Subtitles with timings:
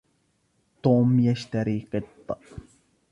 [0.81, 2.37] توم يشترى قِط.